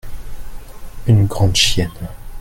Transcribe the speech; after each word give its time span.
une 1.05 1.27
grande 1.27 1.55
chienne. 1.55 1.91